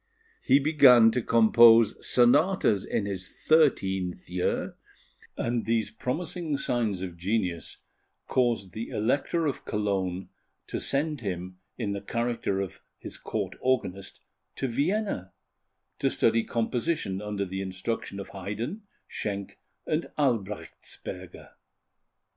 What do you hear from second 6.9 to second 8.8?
of genius caused